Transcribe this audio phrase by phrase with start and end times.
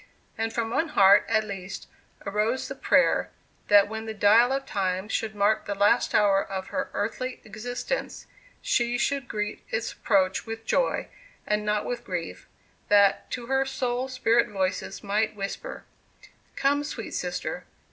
[0.35, 1.85] And from one heart, at least,
[2.25, 3.29] arose the prayer,
[3.67, 8.25] that when the dial of time should mark the last hour of her earthly existence,
[8.63, 11.07] she should greet its approach with joy
[11.45, 12.47] and not with grief
[12.87, 15.83] that to her soul spirit voices might whisper,
[16.55, 17.65] 'Come, sweet sister!